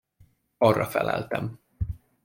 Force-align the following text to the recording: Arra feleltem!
Arra 0.57 0.85
feleltem! 0.85 1.57